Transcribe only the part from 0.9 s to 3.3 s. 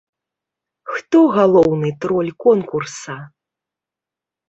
Хто галоўны троль конкурса?